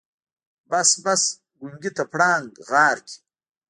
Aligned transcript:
بس 0.69 0.89
بس 1.03 1.23
ګونګي 1.59 1.91
ته 1.97 2.03
پړانګ 2.11 2.49
غار 2.69 2.97
کې. 3.07 3.17